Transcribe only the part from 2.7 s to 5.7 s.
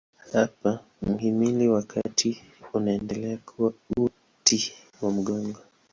unaendelea kuwa uti wa mgongo.